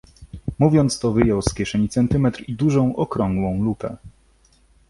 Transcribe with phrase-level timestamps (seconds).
[0.59, 3.97] "Mówiąc to wyjął z kieszeni centymetr i dużą okrągłą lupę."